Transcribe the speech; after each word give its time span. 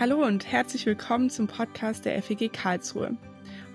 Hallo 0.00 0.24
und 0.24 0.46
herzlich 0.46 0.86
willkommen 0.86 1.28
zum 1.28 1.48
Podcast 1.48 2.04
der 2.04 2.22
FEG 2.22 2.52
Karlsruhe. 2.52 3.16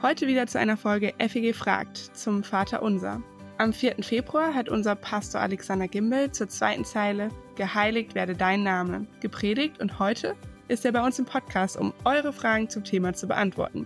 Heute 0.01 0.25
wieder 0.25 0.47
zu 0.47 0.57
einer 0.57 0.77
Folge 0.77 1.13
FEG 1.19 1.53
fragt 1.53 1.97
zum 1.97 2.45
Vater 2.45 2.81
Unser. 2.81 3.21
Am 3.57 3.73
4. 3.73 3.97
Februar 3.99 4.53
hat 4.53 4.69
unser 4.69 4.95
Pastor 4.95 5.41
Alexander 5.41 5.89
Gimbel 5.89 6.31
zur 6.31 6.47
zweiten 6.47 6.85
Zeile 6.85 7.27
Geheiligt 7.57 8.15
werde 8.15 8.35
dein 8.35 8.63
Name 8.63 9.05
gepredigt 9.19 9.81
und 9.81 9.99
heute 9.99 10.37
ist 10.69 10.85
er 10.85 10.93
bei 10.93 11.05
uns 11.05 11.19
im 11.19 11.25
Podcast, 11.25 11.75
um 11.75 11.93
eure 12.05 12.31
Fragen 12.31 12.69
zum 12.69 12.85
Thema 12.85 13.13
zu 13.13 13.27
beantworten. 13.27 13.85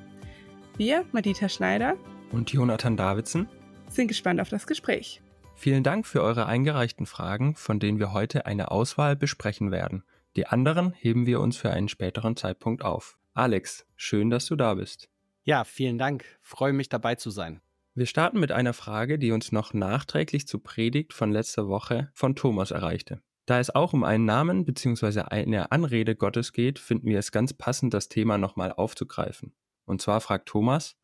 Wir, 0.78 1.06
Madita 1.14 1.50
Schneider 1.50 1.96
und 2.32 2.54
Jonathan 2.54 2.96
Davidson, 2.96 3.50
sind 3.89 4.10
gespannt 4.10 4.42
auf 4.42 4.50
das 4.50 4.68
Gespräch. 4.68 5.24
Vielen 5.56 5.82
Dank 5.82 6.06
für 6.06 6.21
eure 6.21 6.46
eingereichten 6.46 7.07
Fragen, 7.07 7.56
von 7.56 7.79
denen 7.79 7.97
wir 7.97 8.14
heute 8.14 8.46
eine 8.46 8.69
Auswahl 8.69 9.15
besprechen 9.15 9.71
werden. 9.71 10.04
Die 10.37 10.46
anderen 10.46 10.93
heben 10.93 11.25
wir 11.25 11.41
uns 11.41 11.57
für 11.57 11.71
einen 11.71 11.89
späteren 11.89 12.36
Zeitpunkt 12.36 12.86
auf. 12.86 13.18
Alex, 13.33 13.87
schön, 13.95 14.29
dass 14.29 14.45
du 14.45 14.55
da 14.55 14.75
bist. 14.75 15.09
Ja, 15.41 15.64
vielen 15.64 15.97
Dank. 15.97 16.25
Freue 16.41 16.73
mich 16.73 16.89
dabei 16.89 17.15
zu 17.15 17.32
sein. 17.32 17.59
Wir 17.95 18.05
starten 18.05 18.39
mit 18.39 18.51
einer 18.51 18.73
Frage, 18.73 19.18
die 19.18 19.31
uns 19.31 19.51
noch 19.51 19.73
nachträglich 19.73 20.47
zur 20.47 20.61
Predigt 20.61 21.14
von 21.14 21.31
letzter 21.31 21.68
Woche 21.68 22.11
von 22.14 22.36
Thomas 22.36 22.69
erreichte. 22.69 23.19
Da 23.47 23.59
es 23.59 23.73
auch 23.73 23.93
um 23.93 24.04
einen 24.04 24.25
Namen 24.25 24.64
bzw. 24.64 25.21
eine 25.21 25.71
Anrede 25.71 26.15
Gottes 26.15 26.54
geht, 26.54 26.78
finden 26.78 27.07
wir 27.07 27.17
es 27.17 27.31
ganz 27.31 27.54
passend, 27.54 27.95
das 27.95 28.07
Thema 28.07 28.37
nochmal 28.37 28.71
aufzugreifen. 28.71 29.56
Und 29.86 30.04
zwar 30.04 30.21
fragt 30.21 30.50
Thomas, 30.50 30.97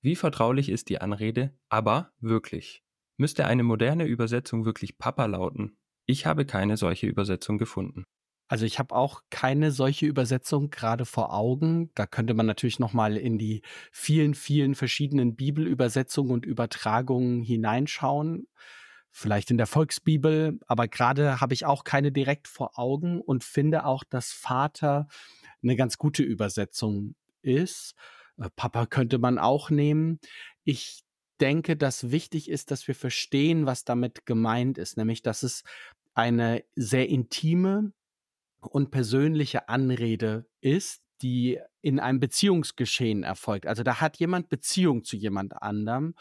wie 0.00 0.16
vertraulich 0.16 0.68
ist 0.68 0.88
die 0.88 1.00
Anrede, 1.00 1.56
aber 1.68 2.10
wirklich? 2.18 2.82
Müsste 3.16 3.46
eine 3.46 3.62
moderne 3.62 4.06
Übersetzung 4.06 4.64
wirklich 4.64 4.98
Papa 4.98 5.26
lauten? 5.26 5.76
Ich 6.04 6.26
habe 6.26 6.44
keine 6.44 6.76
solche 6.76 7.06
Übersetzung 7.06 7.58
gefunden. 7.58 8.06
Also 8.48 8.66
ich 8.66 8.78
habe 8.78 8.94
auch 8.94 9.22
keine 9.30 9.70
solche 9.70 10.06
Übersetzung 10.06 10.70
gerade 10.70 11.06
vor 11.06 11.32
Augen. 11.32 11.90
Da 11.94 12.06
könnte 12.06 12.34
man 12.34 12.46
natürlich 12.46 12.78
noch 12.78 12.92
mal 12.92 13.16
in 13.16 13.38
die 13.38 13.62
vielen, 13.90 14.34
vielen 14.34 14.74
verschiedenen 14.74 15.36
Bibelübersetzungen 15.36 16.32
und 16.32 16.44
Übertragungen 16.44 17.42
hineinschauen. 17.42 18.46
Vielleicht 19.10 19.50
in 19.50 19.58
der 19.58 19.66
Volksbibel, 19.66 20.58
aber 20.66 20.88
gerade 20.88 21.40
habe 21.40 21.54
ich 21.54 21.66
auch 21.66 21.84
keine 21.84 22.12
direkt 22.12 22.48
vor 22.48 22.78
Augen 22.78 23.20
und 23.20 23.44
finde 23.44 23.84
auch, 23.84 24.04
dass 24.04 24.32
Vater 24.32 25.06
eine 25.62 25.76
ganz 25.76 25.98
gute 25.98 26.22
Übersetzung 26.22 27.14
ist. 27.42 27.94
Äh, 28.38 28.48
Papa 28.56 28.86
könnte 28.86 29.18
man 29.18 29.38
auch 29.38 29.70
nehmen. 29.70 30.18
Ich 30.64 31.02
denke, 31.40 31.76
dass 31.76 32.10
wichtig 32.10 32.48
ist, 32.48 32.70
dass 32.70 32.86
wir 32.86 32.94
verstehen, 32.94 33.66
was 33.66 33.84
damit 33.84 34.26
gemeint 34.26 34.78
ist, 34.78 34.96
nämlich 34.96 35.22
dass 35.22 35.42
es 35.42 35.64
eine 36.14 36.64
sehr 36.76 37.08
intime 37.08 37.92
und 38.62 38.90
persönliche 38.90 39.68
Anrede 39.68 40.46
ist, 40.60 41.02
die 41.22 41.58
in 41.80 42.00
einem 42.00 42.20
Beziehungsgeschehen 42.20 43.22
erfolgt. 43.22 43.66
Also 43.66 43.82
da 43.82 44.00
hat 44.00 44.16
jemand 44.18 44.48
Beziehung 44.48 45.04
zu 45.04 45.16
jemand 45.16 45.62
anderem 45.62 46.14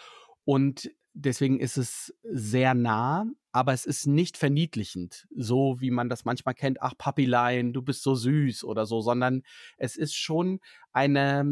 und 0.43 0.91
deswegen 1.13 1.59
ist 1.59 1.77
es 1.77 2.13
sehr 2.23 2.73
nah, 2.73 3.25
aber 3.51 3.73
es 3.73 3.85
ist 3.85 4.07
nicht 4.07 4.37
verniedlichend, 4.37 5.27
so 5.35 5.77
wie 5.79 5.91
man 5.91 6.09
das 6.09 6.23
manchmal 6.23 6.55
kennt, 6.55 6.81
ach 6.81 6.93
Papilein, 6.97 7.73
du 7.73 7.81
bist 7.81 8.03
so 8.03 8.15
süß 8.15 8.63
oder 8.63 8.85
so, 8.85 9.01
sondern 9.01 9.43
es 9.77 9.97
ist 9.97 10.15
schon 10.15 10.59
eine 10.93 11.43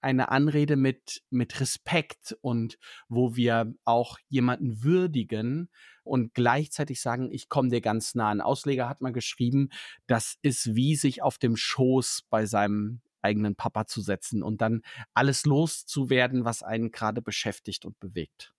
eine 0.00 0.30
Anrede 0.30 0.76
mit, 0.76 1.22
mit 1.30 1.60
Respekt 1.60 2.36
und 2.40 2.78
wo 3.08 3.36
wir 3.36 3.74
auch 3.84 4.18
jemanden 4.28 4.82
würdigen 4.82 5.70
und 6.04 6.34
gleichzeitig 6.34 7.00
sagen, 7.00 7.30
ich 7.32 7.48
komme 7.48 7.68
dir 7.68 7.80
ganz 7.80 8.14
nah. 8.14 8.30
Ein 8.30 8.40
Ausleger 8.40 8.88
hat 8.88 9.00
mal 9.00 9.12
geschrieben, 9.12 9.70
das 10.06 10.36
ist 10.42 10.74
wie 10.74 10.96
sich 10.96 11.22
auf 11.22 11.38
dem 11.38 11.56
Schoß 11.56 12.24
bei 12.30 12.46
seinem 12.46 13.00
eigenen 13.22 13.56
Papa 13.56 13.86
zu 13.86 14.00
setzen 14.00 14.42
und 14.42 14.60
dann 14.60 14.82
alles 15.14 15.44
loszuwerden, 15.44 16.44
was 16.44 16.62
einen 16.62 16.90
gerade 16.90 17.20
beschäftigt 17.20 17.84
und 17.84 17.98
bewegt. 17.98 18.54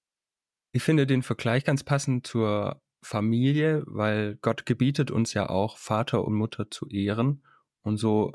Ich 0.71 0.83
finde 0.83 1.07
den 1.07 1.23
Vergleich 1.23 1.63
ganz 1.63 1.83
passend 1.83 2.27
zur 2.27 2.81
Familie, 3.01 3.83
weil 3.87 4.35
Gott 4.41 4.65
gebietet 4.65 5.09
uns 5.09 5.33
ja 5.33 5.49
auch, 5.49 5.77
Vater 5.77 6.25
und 6.25 6.35
Mutter 6.35 6.69
zu 6.69 6.87
ehren. 6.89 7.43
Und 7.81 7.97
so 7.97 8.33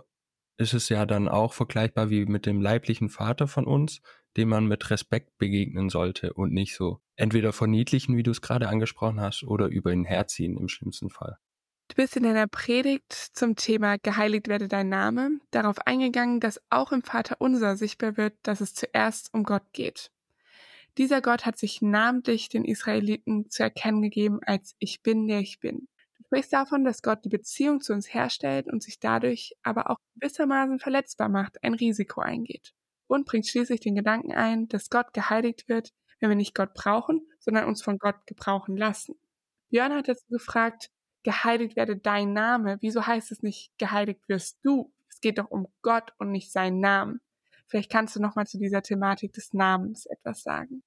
ist 0.57 0.75
es 0.75 0.89
ja 0.89 1.07
dann 1.07 1.29
auch 1.29 1.53
vergleichbar 1.53 2.11
wie 2.11 2.27
mit 2.27 2.47
dem 2.47 2.61
leiblichen 2.61 3.09
Vater 3.09 3.49
von 3.49 3.67
uns, 3.67 4.01
dem 4.37 4.49
man 4.49 4.67
mit 4.67 4.91
Respekt 4.91 5.37
begegnen 5.39 5.89
sollte 5.89 6.33
und 6.33 6.53
nicht 6.53 6.75
so 6.75 7.01
entweder 7.17 7.53
verniedlichen, 7.53 8.17
wie 8.17 8.23
du 8.23 8.31
es 8.31 8.43
gerade 8.43 8.69
angesprochen 8.69 9.21
hast, 9.21 9.45
oder 9.45 9.67
über 9.67 9.93
ihn 9.93 10.05
herziehen 10.05 10.57
im 10.57 10.69
schlimmsten 10.69 11.11
Fall. 11.11 11.39
Du 11.89 11.97
bist 11.97 12.17
in 12.17 12.23
deiner 12.23 12.47
Predigt 12.47 13.13
zum 13.13 13.57
Thema 13.57 13.99
Geheiligt 13.99 14.49
werde 14.49 14.69
dein 14.69 14.89
Name 14.89 15.39
darauf 15.51 15.87
eingegangen, 15.87 16.41
dass 16.41 16.61
auch 16.71 16.93
im 16.93 17.03
Vater 17.03 17.37
unser 17.41 17.77
sichtbar 17.77 18.17
wird, 18.17 18.35
dass 18.43 18.61
es 18.61 18.75
zuerst 18.75 19.33
um 19.35 19.45
Gott 19.45 19.65
geht. 19.73 20.11
Dieser 20.97 21.21
Gott 21.21 21.45
hat 21.45 21.59
sich 21.59 21.83
namentlich 21.83 22.49
den 22.49 22.65
Israeliten 22.65 23.51
zu 23.51 23.63
erkennen 23.63 24.01
gegeben 24.01 24.41
als 24.43 24.75
Ich 24.79 25.03
bin, 25.03 25.27
der 25.27 25.41
ich 25.41 25.61
bin. 25.61 25.89
Sprichst 26.35 26.53
davon, 26.53 26.83
dass 26.83 27.01
Gott 27.01 27.25
die 27.25 27.29
Beziehung 27.29 27.81
zu 27.81 27.93
uns 27.93 28.13
herstellt 28.13 28.67
und 28.67 28.83
sich 28.83 28.99
dadurch 28.99 29.55
aber 29.63 29.89
auch 29.89 29.99
gewissermaßen 30.17 30.81
verletzbar 30.81 31.29
macht, 31.29 31.63
ein 31.63 31.75
Risiko 31.75 32.23
eingeht. 32.23 32.75
Und 33.07 33.25
bringt 33.25 33.47
schließlich 33.47 33.79
den 33.79 33.95
Gedanken 33.95 34.33
ein, 34.33 34.67
dass 34.67 34.91
Gott 34.91 35.13
geheiligt 35.13 35.69
wird, 35.69 35.93
wenn 36.19 36.31
wir 36.31 36.37
nicht 36.37 36.57
Gott 36.57 36.75
brauchen, 36.75 37.25
sondern 37.39 37.67
uns 37.67 37.85
von 37.85 37.99
Gott 37.99 38.27
gebrauchen 38.27 38.77
lassen. 38.77 39.15
Björn 39.71 39.93
hat 39.95 40.09
dazu 40.09 40.27
gefragt, 40.29 40.91
geheiligt 41.23 41.77
werde 41.77 41.97
dein 41.97 42.33
Name. 42.33 42.79
Wieso 42.81 43.07
heißt 43.07 43.31
es 43.31 43.45
nicht, 43.45 43.71
geheiligt 43.79 44.29
wirst 44.29 44.59
du? 44.65 44.93
Es 45.09 45.21
geht 45.21 45.39
doch 45.39 45.53
um 45.53 45.69
Gott 45.83 46.15
und 46.19 46.33
nicht 46.33 46.51
seinen 46.51 46.81
Namen. 46.81 47.21
Vielleicht 47.69 47.93
kannst 47.93 48.17
du 48.17 48.21
noch 48.21 48.35
mal 48.35 48.47
zu 48.49 48.59
dieser 48.59 48.83
Thematik 48.83 49.35
des 49.35 49.53
Namens 49.53 50.07
etwas 50.07 50.43
sagen. 50.43 50.83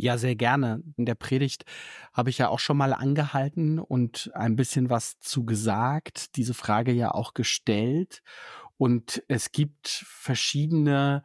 Ja, 0.00 0.16
sehr 0.16 0.36
gerne. 0.36 0.84
In 0.96 1.06
der 1.06 1.16
Predigt 1.16 1.64
habe 2.12 2.30
ich 2.30 2.38
ja 2.38 2.48
auch 2.48 2.60
schon 2.60 2.76
mal 2.76 2.92
angehalten 2.92 3.80
und 3.80 4.30
ein 4.32 4.54
bisschen 4.54 4.90
was 4.90 5.18
zu 5.18 5.44
gesagt, 5.44 6.36
diese 6.36 6.54
Frage 6.54 6.92
ja 6.92 7.10
auch 7.10 7.34
gestellt. 7.34 8.22
Und 8.76 9.24
es 9.26 9.50
gibt 9.50 9.88
verschiedene 9.88 11.24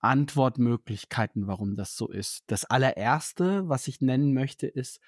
Antwortmöglichkeiten, 0.00 1.46
warum 1.46 1.76
das 1.76 1.94
so 1.94 2.08
ist. 2.10 2.44
Das 2.46 2.64
allererste, 2.64 3.68
was 3.68 3.86
ich 3.86 4.00
nennen 4.00 4.32
möchte, 4.32 4.66
ist, 4.66 4.98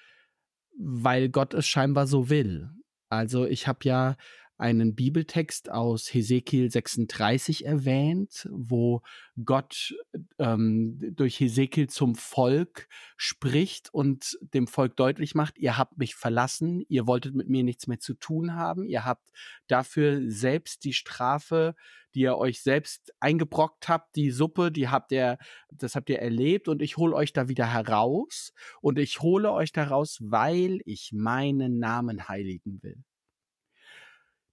weil 0.77 1.29
Gott 1.29 1.55
es 1.55 1.65
scheinbar 1.65 2.05
so 2.05 2.29
will. 2.29 2.69
Also 3.09 3.47
ich 3.47 3.67
habe 3.67 3.79
ja 3.85 4.17
einen 4.59 4.93
Bibeltext 4.93 5.71
aus 5.71 6.13
Hesekiel 6.13 6.69
36 6.69 7.65
erwähnt, 7.65 8.47
wo 8.51 9.01
Gott 9.45 9.95
ähm, 10.37 10.99
durch 11.15 11.39
Hesekiel 11.39 11.87
zum 11.87 12.15
Volk 12.15 12.89
spricht 13.15 13.93
und 13.93 14.37
dem 14.53 14.67
Volk 14.67 14.97
deutlich 14.97 15.33
macht, 15.33 15.57
ihr 15.57 15.77
habt 15.77 15.97
mich 15.97 16.15
verlassen, 16.15 16.83
ihr 16.89 17.07
wolltet 17.07 17.35
mit 17.35 17.47
mir 17.47 17.63
nichts 17.63 17.87
mehr 17.87 17.99
zu 17.99 18.13
tun 18.13 18.55
haben, 18.55 18.83
ihr 18.83 19.05
habt 19.05 19.31
dafür 19.67 20.21
selbst 20.29 20.83
die 20.83 20.93
Strafe, 20.93 21.73
die 22.13 22.21
ihr 22.21 22.37
euch 22.37 22.61
selbst 22.61 23.13
eingebrockt 23.21 23.87
habt, 23.87 24.15
die 24.17 24.29
Suppe, 24.29 24.73
die 24.73 24.89
habt 24.89 25.13
ihr, 25.13 25.37
das 25.71 25.95
habt 25.95 26.09
ihr 26.09 26.19
erlebt 26.19 26.67
und 26.67 26.81
ich 26.81 26.97
hole 26.97 27.15
euch 27.15 27.31
da 27.31 27.47
wieder 27.47 27.71
heraus 27.71 28.51
und 28.81 28.99
ich 28.99 29.21
hole 29.21 29.51
euch 29.53 29.71
daraus, 29.71 30.17
weil 30.21 30.81
ich 30.83 31.11
meinen 31.13 31.79
Namen 31.79 32.27
heiligen 32.27 32.83
will. 32.83 33.03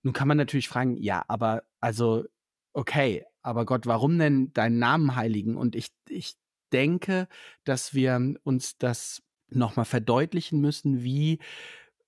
Nun 0.07 0.13
kann 0.13 0.29
man 0.29 0.37
natürlich 0.37 0.69
fragen, 0.69 0.97
ja, 0.97 1.25
aber 1.27 1.65
also, 1.81 2.27
okay, 2.73 3.25
aber 3.43 3.67
Gott, 3.67 3.87
warum 3.87 4.21
denn 4.21 4.53
deinen 4.53 4.79
Namen 4.79 5.17
heiligen? 5.17 5.57
Und 5.57 5.75
ich, 5.75 5.89
ich 6.09 6.37
denke, 6.73 7.27
dass 7.65 7.93
wir 7.93 8.37
uns 8.45 8.79
das 8.79 9.25
nochmal 9.49 9.85
verdeutlichen 9.85 10.61
müssen, 10.61 11.03
wie, 11.03 11.41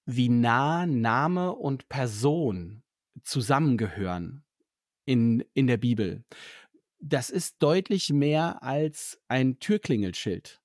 wie 0.06 0.28
nah 0.28 0.86
Name 0.86 1.56
und 1.56 1.88
Person 1.88 2.84
zusammengehören 3.24 4.44
in, 5.04 5.44
in 5.54 5.66
der 5.66 5.78
Bibel. 5.78 6.22
Das 7.00 7.30
ist 7.30 7.56
deutlich 7.60 8.10
mehr 8.10 8.62
als 8.62 9.20
ein 9.26 9.58
Türklingelschild. 9.58 10.62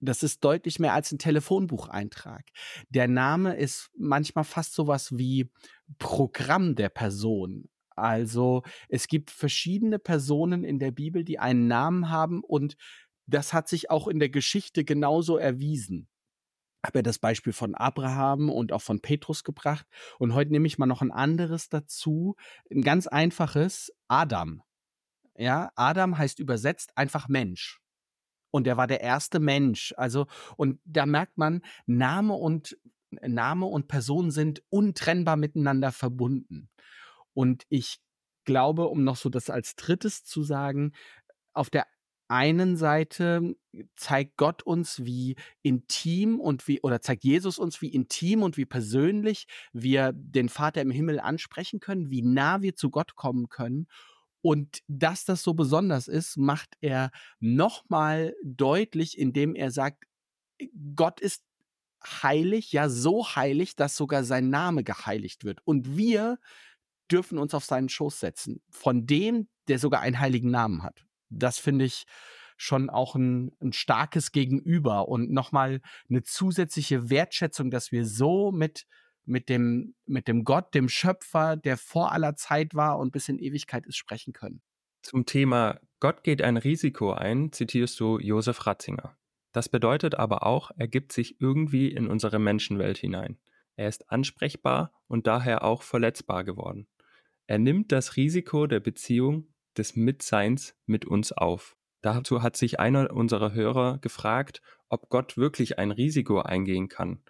Das 0.00 0.22
ist 0.22 0.44
deutlich 0.44 0.78
mehr 0.78 0.92
als 0.92 1.10
ein 1.12 1.18
Telefonbucheintrag. 1.18 2.44
Der 2.90 3.08
Name 3.08 3.56
ist 3.56 3.90
manchmal 3.96 4.44
fast 4.44 4.74
sowas 4.74 5.16
wie 5.16 5.50
Programm 5.98 6.74
der 6.74 6.90
Person. 6.90 7.68
Also 7.96 8.62
es 8.88 9.08
gibt 9.08 9.30
verschiedene 9.30 9.98
Personen 9.98 10.64
in 10.64 10.78
der 10.78 10.90
Bibel, 10.90 11.24
die 11.24 11.38
einen 11.38 11.66
Namen 11.66 12.10
haben 12.10 12.42
und 12.44 12.76
das 13.26 13.52
hat 13.54 13.68
sich 13.68 13.90
auch 13.90 14.06
in 14.06 14.18
der 14.18 14.28
Geschichte 14.28 14.84
genauso 14.84 15.38
erwiesen. 15.38 16.08
Ich 16.82 16.88
habe 16.88 16.98
ja 16.98 17.02
das 17.02 17.18
Beispiel 17.18 17.52
von 17.54 17.74
Abraham 17.74 18.50
und 18.50 18.72
auch 18.72 18.82
von 18.82 19.00
Petrus 19.00 19.44
gebracht 19.44 19.86
und 20.18 20.34
heute 20.34 20.52
nehme 20.52 20.66
ich 20.66 20.78
mal 20.78 20.86
noch 20.86 21.02
ein 21.02 21.10
anderes 21.10 21.68
dazu, 21.70 22.36
ein 22.70 22.82
ganz 22.82 23.06
einfaches 23.06 23.90
Adam. 24.08 24.62
Ja, 25.36 25.70
Adam 25.74 26.18
heißt 26.18 26.38
übersetzt 26.38 26.96
einfach 26.96 27.28
Mensch. 27.28 27.80
Und 28.50 28.66
er 28.66 28.76
war 28.76 28.86
der 28.86 29.00
erste 29.00 29.40
Mensch. 29.40 29.94
Also, 29.96 30.26
und 30.56 30.80
da 30.84 31.06
merkt 31.06 31.38
man, 31.38 31.62
Name 31.86 32.34
und 32.34 32.76
Name 33.10 33.66
und 33.66 33.88
Person 33.88 34.30
sind 34.30 34.62
untrennbar 34.68 35.36
miteinander 35.36 35.92
verbunden. 35.92 36.68
Und 37.34 37.64
ich 37.68 37.98
glaube, 38.44 38.88
um 38.88 39.04
noch 39.04 39.16
so 39.16 39.28
das 39.28 39.50
als 39.50 39.76
drittes 39.76 40.24
zu 40.24 40.42
sagen, 40.42 40.92
auf 41.52 41.70
der 41.70 41.86
einen 42.28 42.76
Seite 42.76 43.56
zeigt 43.94 44.36
Gott 44.36 44.62
uns, 44.62 45.04
wie 45.04 45.36
intim 45.62 46.40
und 46.40 46.66
wie, 46.66 46.80
oder 46.80 47.00
zeigt 47.00 47.24
Jesus 47.24 47.58
uns, 47.58 47.80
wie 47.82 47.88
intim 47.88 48.42
und 48.42 48.56
wie 48.56 48.64
persönlich 48.66 49.46
wir 49.72 50.12
den 50.12 50.48
Vater 50.48 50.80
im 50.80 50.90
Himmel 50.90 51.20
ansprechen 51.20 51.78
können, 51.78 52.10
wie 52.10 52.22
nah 52.22 52.62
wir 52.62 52.74
zu 52.74 52.90
Gott 52.90 53.14
kommen 53.14 53.48
können. 53.48 53.86
Und 54.46 54.78
dass 54.86 55.24
das 55.24 55.42
so 55.42 55.54
besonders 55.54 56.06
ist, 56.06 56.36
macht 56.36 56.76
er 56.80 57.10
nochmal 57.40 58.32
deutlich, 58.44 59.18
indem 59.18 59.56
er 59.56 59.72
sagt, 59.72 60.04
Gott 60.94 61.18
ist 61.18 61.42
heilig, 62.22 62.70
ja 62.70 62.88
so 62.88 63.26
heilig, 63.26 63.74
dass 63.74 63.96
sogar 63.96 64.22
sein 64.22 64.48
Name 64.48 64.84
geheiligt 64.84 65.42
wird. 65.42 65.58
Und 65.64 65.96
wir 65.96 66.38
dürfen 67.10 67.38
uns 67.38 67.54
auf 67.54 67.64
seinen 67.64 67.88
Schoß 67.88 68.20
setzen, 68.20 68.62
von 68.70 69.04
dem, 69.04 69.48
der 69.66 69.80
sogar 69.80 70.00
einen 70.02 70.20
heiligen 70.20 70.52
Namen 70.52 70.84
hat. 70.84 71.04
Das 71.28 71.58
finde 71.58 71.84
ich 71.84 72.04
schon 72.56 72.88
auch 72.88 73.16
ein, 73.16 73.50
ein 73.60 73.72
starkes 73.72 74.30
Gegenüber 74.30 75.08
und 75.08 75.28
nochmal 75.28 75.80
eine 76.08 76.22
zusätzliche 76.22 77.10
Wertschätzung, 77.10 77.72
dass 77.72 77.90
wir 77.90 78.06
so 78.06 78.52
mit, 78.52 78.86
mit, 79.26 79.48
dem, 79.48 79.94
mit 80.06 80.28
dem 80.28 80.44
Gott, 80.44 80.74
dem 80.74 80.88
Schöpfer, 80.88 81.56
der 81.56 81.76
vor 81.76 82.12
aller 82.12 82.36
Zeit 82.36 82.74
war 82.74 82.98
und 82.98 83.12
bis 83.12 83.28
in 83.28 83.38
Ewigkeit 83.38 83.86
ist, 83.86 83.96
sprechen 83.96 84.32
können. 84.32 84.62
Zum 85.02 85.26
Thema 85.26 85.78
Gott 86.00 86.24
geht 86.24 86.42
ein 86.42 86.56
Risiko 86.56 87.12
ein, 87.12 87.52
zitierst 87.52 87.98
du 88.00 88.18
Josef 88.18 88.66
Ratzinger. 88.66 89.16
Das 89.52 89.68
bedeutet 89.68 90.14
aber 90.16 90.46
auch, 90.46 90.70
er 90.76 90.88
gibt 90.88 91.12
sich 91.12 91.40
irgendwie 91.40 91.88
in 91.88 92.08
unsere 92.08 92.38
Menschenwelt 92.38 92.98
hinein. 92.98 93.38
Er 93.76 93.88
ist 93.88 94.10
ansprechbar 94.10 94.92
und 95.06 95.26
daher 95.26 95.64
auch 95.64 95.82
verletzbar 95.82 96.44
geworden. 96.44 96.86
Er 97.46 97.58
nimmt 97.58 97.92
das 97.92 98.16
Risiko 98.16 98.66
der 98.66 98.80
Beziehung 98.80 99.48
des 99.76 99.96
Mitseins 99.96 100.74
mit 100.86 101.04
uns 101.04 101.32
auf. 101.32 101.76
Dazu 102.02 102.42
hat 102.42 102.56
sich 102.56 102.80
einer 102.80 103.12
unserer 103.12 103.52
Hörer 103.52 103.98
gefragt, 103.98 104.62
ob 104.88 105.08
Gott 105.08 105.36
wirklich 105.36 105.78
ein 105.78 105.90
Risiko 105.90 106.40
eingehen 106.40 106.88
kann. 106.88 107.22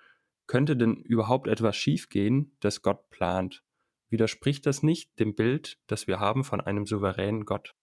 Könnte 0.46 0.76
denn 0.76 0.96
überhaupt 0.96 1.48
etwas 1.48 1.76
schiefgehen, 1.76 2.56
das 2.60 2.82
Gott 2.82 3.10
plant? 3.10 3.64
Widerspricht 4.08 4.66
das 4.66 4.82
nicht 4.82 5.18
dem 5.18 5.34
Bild, 5.34 5.78
das 5.86 6.06
wir 6.06 6.20
haben 6.20 6.44
von 6.44 6.60
einem 6.60 6.86
souveränen 6.86 7.44
Gott? 7.44 7.74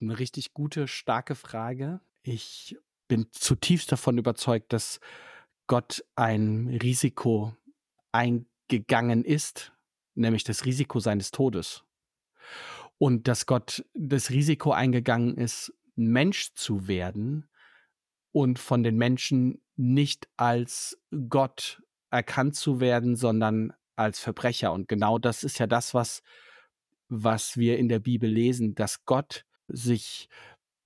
Eine 0.00 0.18
richtig 0.18 0.54
gute, 0.54 0.86
starke 0.86 1.34
Frage. 1.34 2.00
Ich 2.22 2.76
bin 3.08 3.26
zutiefst 3.32 3.90
davon 3.90 4.18
überzeugt, 4.18 4.72
dass 4.72 5.00
Gott 5.66 6.04
ein 6.14 6.68
Risiko 6.68 7.56
eingegangen 8.12 9.24
ist, 9.24 9.72
nämlich 10.14 10.44
das 10.44 10.64
Risiko 10.64 11.00
seines 11.00 11.30
Todes. 11.30 11.84
Und 12.98 13.26
dass 13.26 13.46
Gott 13.46 13.84
das 13.94 14.30
Risiko 14.30 14.72
eingegangen 14.72 15.36
ist, 15.36 15.74
Mensch 15.96 16.54
zu 16.54 16.86
werden 16.86 17.48
und 18.30 18.58
von 18.58 18.82
den 18.82 18.96
Menschen 18.96 19.60
nicht 19.76 20.28
als 20.36 21.00
Gott 21.28 21.82
erkannt 22.12 22.54
zu 22.54 22.80
werden, 22.80 23.16
sondern 23.16 23.72
als 23.96 24.20
Verbrecher. 24.20 24.72
Und 24.72 24.86
genau 24.86 25.18
das 25.18 25.42
ist 25.42 25.58
ja 25.58 25.66
das, 25.66 25.94
was, 25.94 26.22
was 27.08 27.56
wir 27.56 27.78
in 27.78 27.88
der 27.88 27.98
Bibel 27.98 28.30
lesen, 28.30 28.74
dass 28.74 29.04
Gott 29.04 29.44
sich 29.66 30.28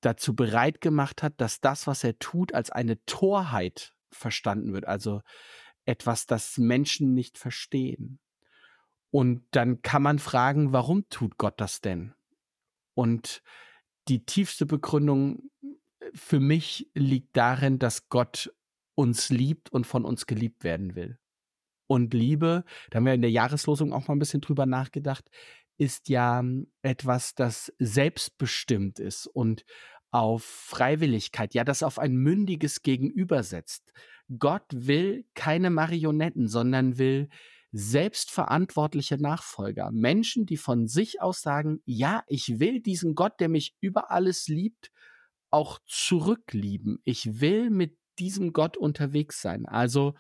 dazu 0.01 0.35
bereit 0.35 0.81
gemacht 0.81 1.23
hat, 1.23 1.41
dass 1.41 1.61
das, 1.61 1.87
was 1.87 2.05
er 2.05 2.19
tut, 2.19 2.55
als 2.55 2.71
eine 2.71 3.05
Torheit 3.07 3.95
verstanden 4.11 4.73
wird, 4.73 4.87
also 4.87 5.21
etwas, 5.85 6.27
das 6.27 6.59
Menschen 6.59 7.13
nicht 7.13 7.39
verstehen. 7.39 8.21
Und 9.11 9.45
dann 9.51 9.83
kann 9.83 10.03
man 10.03 10.19
fragen, 10.19 10.73
warum 10.73 11.09
tut 11.09 11.39
Gott 11.39 11.61
das 11.61 11.81
denn? 11.81 12.15
Und 12.95 13.43
die 14.09 14.25
tiefste 14.25 14.67
Begründung 14.67 15.51
für 16.15 16.39
mich 16.39 16.89
liegt 16.95 17.37
darin, 17.37 17.79
dass 17.79 18.09
Gott 18.09 18.53
uns 18.97 19.31
liebt 19.31 19.71
und 19.71 19.87
von 19.87 20.05
uns 20.05 20.27
geliebt 20.27 20.65
werden 20.65 20.97
will. 20.97 21.19
Und 21.87 22.15
Liebe, 22.15 22.65
da 22.91 22.97
haben 22.97 23.07
wir 23.07 23.15
in 23.15 23.23
der 23.23 23.31
Jahreslosung 23.31 23.93
auch 23.93 24.09
mal 24.09 24.17
ein 24.17 24.19
bisschen 24.19 24.41
drüber 24.41 24.67
nachgedacht, 24.67 25.31
ist 25.79 26.09
ja 26.09 26.41
hm, 26.41 26.67
etwas, 26.83 27.35
das 27.35 27.73
selbstbestimmt 27.79 28.99
ist 28.99 29.29
und 29.29 29.65
auf 30.11 30.45
Freiwilligkeit, 30.45 31.55
ja, 31.55 31.63
das 31.63 31.83
auf 31.83 31.99
ein 31.99 32.17
mündiges 32.17 32.83
Gegenüber 32.83 33.43
setzt. 33.43 33.93
Gott 34.39 34.65
will 34.73 35.27
keine 35.35 35.71
Marionetten, 35.71 36.49
sondern 36.49 36.99
will 36.99 37.29
selbstverantwortliche 37.73 39.19
Nachfolger. 39.19 39.91
Menschen, 39.93 40.47
die 40.47 40.57
von 40.57 40.89
sich 40.89 41.21
aus 41.21 41.43
sagen, 41.43 41.83
ja, 41.85 42.25
ich 42.27 42.59
will 42.59 42.81
diesen 42.81 43.15
Gott, 43.15 43.39
der 43.41 43.49
mich 43.49 43.77
über 43.81 44.11
alles 44.11 44.49
liebt, 44.49 44.91
auch 45.51 45.79
zurücklieben. 45.87 47.01
Ich 47.05 47.41
will 47.41 47.71
mit 47.71 47.99
diesem 48.19 48.53
Gott 48.53 48.77
unterwegs 48.77 49.41
sein. 49.41 49.67
Also 49.67 50.15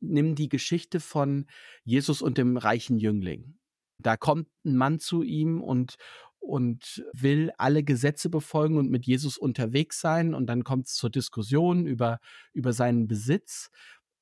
nimm 0.00 0.34
die 0.34 0.48
Geschichte 0.48 1.00
von 1.00 1.46
Jesus 1.84 2.22
und 2.22 2.38
dem 2.38 2.56
reichen 2.56 2.98
Jüngling. 2.98 3.58
Da 3.98 4.16
kommt 4.16 4.48
ein 4.64 4.76
Mann 4.76 4.98
zu 4.98 5.22
ihm 5.22 5.62
und, 5.62 5.96
und 6.38 7.04
will 7.12 7.52
alle 7.58 7.82
Gesetze 7.82 8.28
befolgen 8.28 8.76
und 8.76 8.90
mit 8.90 9.06
Jesus 9.06 9.38
unterwegs 9.38 10.00
sein. 10.00 10.34
Und 10.34 10.46
dann 10.46 10.64
kommt 10.64 10.86
es 10.86 10.94
zur 10.94 11.10
Diskussion 11.10 11.86
über, 11.86 12.18
über 12.52 12.72
seinen 12.72 13.08
Besitz. 13.08 13.70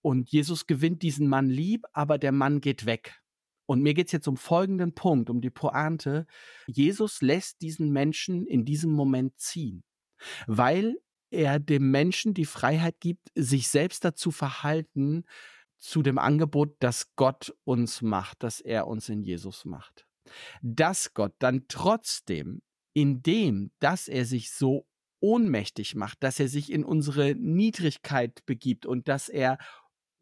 Und 0.00 0.30
Jesus 0.30 0.66
gewinnt 0.66 1.02
diesen 1.02 1.28
Mann 1.28 1.48
lieb, 1.48 1.84
aber 1.92 2.18
der 2.18 2.32
Mann 2.32 2.60
geht 2.60 2.86
weg. 2.86 3.20
Und 3.66 3.80
mir 3.80 3.94
geht 3.94 4.06
es 4.08 4.12
jetzt 4.12 4.28
um 4.28 4.36
folgenden 4.36 4.94
Punkt, 4.94 5.30
um 5.30 5.40
die 5.40 5.50
Pointe. 5.50 6.26
Jesus 6.66 7.22
lässt 7.22 7.62
diesen 7.62 7.90
Menschen 7.90 8.46
in 8.46 8.64
diesem 8.64 8.92
Moment 8.92 9.38
ziehen, 9.38 9.82
weil 10.46 10.98
er 11.34 11.58
dem 11.58 11.90
Menschen 11.90 12.34
die 12.34 12.44
Freiheit 12.44 13.00
gibt, 13.00 13.30
sich 13.34 13.68
selbst 13.68 14.04
dazu 14.04 14.30
verhalten, 14.30 15.24
zu 15.78 16.02
dem 16.02 16.18
Angebot, 16.18 16.76
das 16.78 17.14
Gott 17.14 17.54
uns 17.64 18.00
macht, 18.00 18.42
das 18.42 18.60
er 18.60 18.86
uns 18.86 19.08
in 19.08 19.22
Jesus 19.22 19.66
macht. 19.66 20.06
Dass 20.62 21.12
Gott 21.12 21.34
dann 21.38 21.66
trotzdem, 21.68 22.62
indem, 22.94 23.70
dass 23.80 24.08
er 24.08 24.24
sich 24.24 24.52
so 24.52 24.86
ohnmächtig 25.20 25.94
macht, 25.94 26.22
dass 26.22 26.40
er 26.40 26.48
sich 26.48 26.72
in 26.72 26.84
unsere 26.84 27.34
Niedrigkeit 27.34 28.44
begibt 28.46 28.86
und 28.86 29.08
dass 29.08 29.28
er 29.28 29.58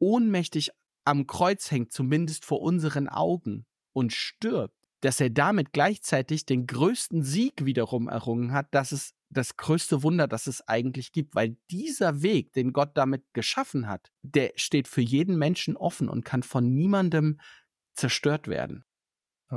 ohnmächtig 0.01 0.71
am 1.05 1.27
Kreuz 1.27 1.71
hängt, 1.71 1.93
zumindest 1.93 2.45
vor 2.45 2.61
unseren 2.61 3.09
Augen, 3.09 3.67
und 3.93 4.13
stirbt, 4.13 4.75
dass 5.01 5.21
er 5.21 5.31
damit 5.31 5.73
gleichzeitig 5.73 6.47
den 6.47 6.67
größten 6.67 7.23
Sieg 7.23 7.65
wiederum 7.65 8.09
errungen 8.09 8.53
hat, 8.53 8.69
das 8.71 8.93
ist 8.93 9.15
das 9.33 9.57
größte 9.57 10.03
Wunder, 10.03 10.29
das 10.29 10.47
es 10.47 10.67
eigentlich 10.69 11.13
gibt, 11.13 11.35
weil 11.35 11.57
dieser 11.71 12.23
Weg, 12.23 12.53
den 12.53 12.73
Gott 12.73 12.97
damit 12.97 13.25
geschaffen 13.33 13.89
hat, 13.89 14.13
der 14.23 14.53
steht 14.57 14.89
für 14.89 15.01
jeden 15.01 15.37
Menschen 15.37 15.77
offen 15.77 16.09
und 16.09 16.25
kann 16.25 16.43
von 16.43 16.73
niemandem 16.73 17.41
zerstört 17.95 18.49
werden. 18.49 18.85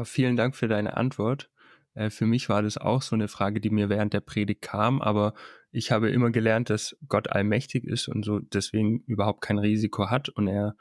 Vielen 0.03 0.35
Dank 0.35 0.55
für 0.55 0.67
deine 0.67 0.97
Antwort. 0.97 1.49
Äh, 1.93 2.09
für 2.09 2.25
mich 2.25 2.49
war 2.49 2.61
das 2.61 2.77
auch 2.77 3.01
so 3.01 3.15
eine 3.15 3.27
Frage, 3.27 3.61
die 3.61 3.69
mir 3.69 3.89
während 3.89 4.13
der 4.13 4.19
Predigt 4.19 4.61
kam, 4.61 5.01
aber 5.01 5.33
ich 5.71 5.91
habe 5.91 6.09
immer 6.09 6.31
gelernt, 6.31 6.69
dass 6.69 6.97
Gott 7.07 7.29
allmächtig 7.29 7.85
ist 7.85 8.07
und 8.07 8.23
so 8.23 8.39
deswegen 8.39 8.99
überhaupt 9.07 9.41
kein 9.41 9.57
Risiko 9.57 10.09
hat 10.09 10.29
und 10.29 10.47
er 10.47 10.75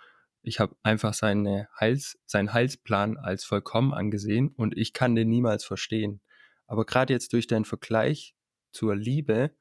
ich 0.46 0.60
habe 0.60 0.76
einfach 0.82 1.14
seine 1.14 1.68
Heils, 1.80 2.18
seinen 2.26 2.52
Heilsplan 2.52 3.16
als 3.16 3.44
vollkommen 3.44 3.94
angesehen 3.94 4.48
und 4.48 4.76
ich 4.76 4.92
kann 4.92 5.14
den 5.14 5.30
niemals 5.30 5.64
verstehen. 5.64 6.20
Aber 6.66 6.84
gerade 6.84 7.14
jetzt 7.14 7.32
durch 7.32 7.46
deinen 7.46 7.64
Vergleich 7.64 8.34
zur 8.74 8.96
Liebe 8.96 9.52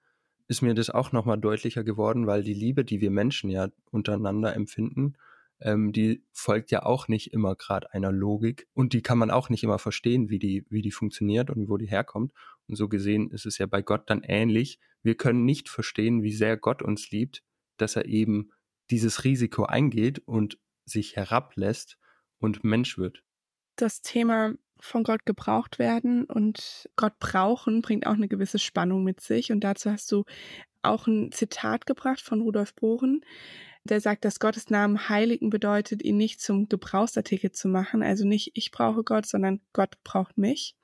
ist 0.47 0.61
mir 0.61 0.73
das 0.73 0.89
auch 0.89 1.11
nochmal 1.11 1.39
deutlicher 1.39 1.83
geworden, 1.83 2.27
weil 2.27 2.43
die 2.43 2.53
Liebe, 2.53 2.83
die 2.83 2.99
wir 2.99 3.11
Menschen 3.11 3.49
ja 3.49 3.69
untereinander 3.91 4.55
empfinden, 4.55 5.13
ähm, 5.61 5.93
die 5.93 6.23
folgt 6.31 6.71
ja 6.71 6.83
auch 6.83 7.07
nicht 7.07 7.31
immer 7.31 7.55
gerade 7.55 7.93
einer 7.93 8.11
Logik 8.11 8.67
und 8.73 8.93
die 8.93 9.01
kann 9.01 9.17
man 9.17 9.31
auch 9.31 9.49
nicht 9.49 9.63
immer 9.63 9.79
verstehen, 9.79 10.29
wie 10.29 10.39
die, 10.39 10.65
wie 10.69 10.81
die 10.81 10.91
funktioniert 10.91 11.49
und 11.49 11.69
wo 11.69 11.77
die 11.77 11.87
herkommt. 11.87 12.33
Und 12.67 12.75
so 12.75 12.89
gesehen 12.89 13.29
ist 13.31 13.45
es 13.45 13.57
ja 13.57 13.65
bei 13.65 13.81
Gott 13.81 14.09
dann 14.09 14.23
ähnlich. 14.23 14.79
Wir 15.01 15.15
können 15.15 15.45
nicht 15.45 15.69
verstehen, 15.69 16.23
wie 16.23 16.33
sehr 16.33 16.57
Gott 16.57 16.81
uns 16.81 17.11
liebt, 17.11 17.43
dass 17.77 17.95
er 17.95 18.05
eben 18.05 18.51
dieses 18.89 19.23
Risiko 19.23 19.63
eingeht 19.63 20.19
und 20.19 20.59
sich 20.85 21.15
herablässt 21.15 21.97
und 22.39 22.63
Mensch 22.63 22.97
wird. 22.97 23.23
Das 23.75 24.01
Thema 24.01 24.53
von 24.83 25.03
Gott 25.03 25.25
gebraucht 25.25 25.79
werden 25.79 26.25
und 26.25 26.89
Gott 26.95 27.17
brauchen 27.19 27.81
bringt 27.81 28.05
auch 28.05 28.13
eine 28.13 28.27
gewisse 28.27 28.59
Spannung 28.59 29.03
mit 29.03 29.21
sich. 29.21 29.51
Und 29.51 29.61
dazu 29.61 29.89
hast 29.89 30.11
du 30.11 30.23
auch 30.81 31.07
ein 31.07 31.31
Zitat 31.31 31.85
gebracht 31.85 32.21
von 32.21 32.41
Rudolf 32.41 32.73
Bohren 32.75 33.21
der 33.85 33.99
sagt, 33.99 34.23
dass 34.23 34.39
Gottes 34.39 34.69
Namen 34.69 35.09
heiligen 35.09 35.49
bedeutet, 35.49 36.03
ihn 36.03 36.17
nicht 36.17 36.39
zum 36.39 36.69
Gebrauchsartikel 36.69 37.51
zu 37.51 37.67
machen. 37.67 38.01
Also 38.01 38.25
nicht 38.25 38.51
ich 38.53 38.71
brauche 38.71 39.03
Gott, 39.03 39.25
sondern 39.25 39.59
Gott 39.73 40.01
braucht 40.03 40.37
mich. 40.37 40.75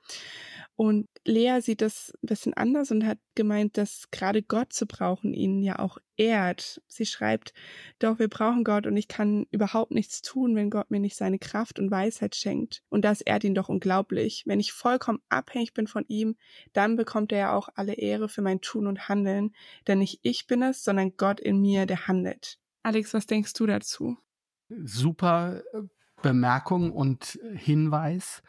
Und 0.80 1.08
Lea 1.26 1.60
sieht 1.60 1.82
das 1.82 2.10
ein 2.22 2.26
bisschen 2.26 2.54
anders 2.54 2.90
und 2.90 3.04
hat 3.04 3.18
gemeint, 3.34 3.76
dass 3.76 4.10
gerade 4.10 4.42
Gott 4.42 4.72
zu 4.72 4.86
brauchen 4.86 5.34
ihn 5.34 5.62
ja 5.62 5.78
auch 5.78 5.98
ehrt. 6.16 6.80
Sie 6.86 7.04
schreibt, 7.04 7.52
doch 7.98 8.18
wir 8.18 8.28
brauchen 8.28 8.64
Gott 8.64 8.86
und 8.86 8.96
ich 8.96 9.06
kann 9.06 9.44
überhaupt 9.50 9.90
nichts 9.90 10.22
tun, 10.22 10.56
wenn 10.56 10.70
Gott 10.70 10.90
mir 10.90 10.98
nicht 10.98 11.16
seine 11.16 11.38
Kraft 11.38 11.78
und 11.78 11.90
Weisheit 11.90 12.34
schenkt. 12.34 12.82
Und 12.88 13.04
das 13.04 13.20
ehrt 13.20 13.44
ihn 13.44 13.54
doch 13.54 13.68
unglaublich. 13.68 14.44
Wenn 14.46 14.58
ich 14.58 14.72
vollkommen 14.72 15.18
abhängig 15.28 15.74
bin 15.74 15.86
von 15.86 16.06
ihm, 16.08 16.36
dann 16.72 16.96
bekommt 16.96 17.30
er 17.32 17.38
ja 17.38 17.52
auch 17.52 17.68
alle 17.74 17.92
Ehre 17.92 18.30
für 18.30 18.40
mein 18.40 18.62
Tun 18.62 18.86
und 18.86 19.06
Handeln. 19.06 19.54
Denn 19.86 19.98
nicht 19.98 20.20
ich 20.22 20.46
bin 20.46 20.62
es, 20.62 20.82
sondern 20.82 21.14
Gott 21.18 21.40
in 21.40 21.60
mir, 21.60 21.84
der 21.84 22.08
handelt. 22.08 22.58
Alex, 22.84 23.12
was 23.12 23.26
denkst 23.26 23.52
du 23.52 23.66
dazu? 23.66 24.16
Super 24.70 25.60
äh, 25.74 25.82
Bemerkung 26.22 26.90
und 26.90 27.38
Hinweis. 27.52 28.42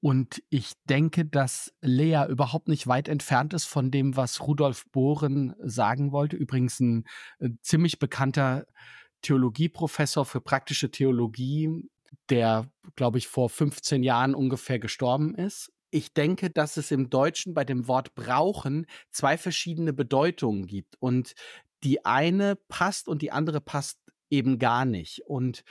Und 0.00 0.42
ich 0.48 0.72
denke, 0.88 1.26
dass 1.26 1.74
Lea 1.82 2.24
überhaupt 2.28 2.68
nicht 2.68 2.86
weit 2.86 3.08
entfernt 3.08 3.52
ist 3.52 3.66
von 3.66 3.90
dem, 3.90 4.16
was 4.16 4.40
Rudolf 4.40 4.86
Bohren 4.92 5.54
sagen 5.62 6.10
wollte. 6.10 6.36
Übrigens 6.36 6.80
ein 6.80 7.04
äh, 7.38 7.50
ziemlich 7.60 7.98
bekannter 7.98 8.66
Theologieprofessor 9.22 10.24
für 10.24 10.40
praktische 10.40 10.90
Theologie, 10.90 11.90
der, 12.30 12.70
glaube 12.96 13.18
ich, 13.18 13.28
vor 13.28 13.50
15 13.50 14.02
Jahren 14.02 14.34
ungefähr 14.34 14.78
gestorben 14.78 15.34
ist. 15.34 15.70
Ich 15.90 16.14
denke, 16.14 16.48
dass 16.50 16.76
es 16.78 16.90
im 16.90 17.10
Deutschen 17.10 17.52
bei 17.52 17.64
dem 17.64 17.86
Wort 17.86 18.14
brauchen 18.14 18.86
zwei 19.10 19.36
verschiedene 19.36 19.92
Bedeutungen 19.92 20.66
gibt. 20.66 20.96
Und 21.00 21.34
die 21.82 22.04
eine 22.06 22.56
passt 22.56 23.08
und 23.08 23.20
die 23.22 23.32
andere 23.32 23.60
passt 23.60 23.98
eben 24.30 24.58
gar 24.58 24.84
nicht. 24.84 25.22
Und 25.26 25.64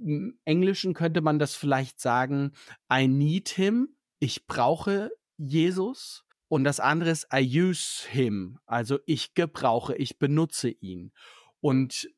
im 0.00 0.38
Englischen 0.44 0.94
könnte 0.94 1.20
man 1.20 1.38
das 1.38 1.54
vielleicht 1.54 2.00
sagen, 2.00 2.52
I 2.92 3.06
need 3.06 3.48
him, 3.48 3.96
ich 4.18 4.46
brauche 4.46 5.10
Jesus. 5.36 6.24
Und 6.48 6.64
das 6.64 6.80
andere 6.80 7.10
ist 7.10 7.28
I 7.32 7.46
use 7.62 8.08
him, 8.08 8.58
also 8.66 8.98
ich 9.06 9.34
gebrauche, 9.34 9.94
ich 9.96 10.18
benutze 10.18 10.68
ihn. 10.68 11.12
Und 11.60 12.10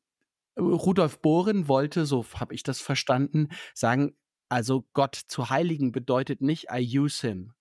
Rudolf 0.57 1.21
Bohren 1.21 1.67
wollte, 1.67 2.05
so 2.05 2.25
habe 2.33 2.55
ich 2.55 2.63
das 2.63 2.79
verstanden, 2.81 3.49
sagen, 3.73 4.15
also 4.49 4.87
Gott 4.93 5.15
zu 5.15 5.49
heiligen 5.49 5.91
bedeutet 5.91 6.41
nicht 6.41 6.67
I 6.71 6.99
use 6.99 7.25
him. 7.27 7.53